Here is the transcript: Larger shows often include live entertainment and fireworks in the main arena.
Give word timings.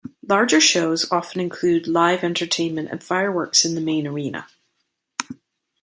Larger 0.27 0.59
shows 0.59 1.11
often 1.11 1.39
include 1.41 1.85
live 1.85 2.23
entertainment 2.23 2.89
and 2.89 3.03
fireworks 3.03 3.63
in 3.63 3.75
the 3.75 3.81
main 3.81 4.07
arena. 4.07 4.47